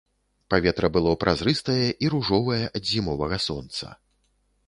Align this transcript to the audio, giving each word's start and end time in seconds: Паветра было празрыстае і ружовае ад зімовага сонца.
Паветра 0.53 0.87
было 0.95 1.11
празрыстае 1.23 1.85
і 2.07 2.09
ружовае 2.15 2.59
ад 2.79 2.83
зімовага 2.93 3.37
сонца. 3.47 3.93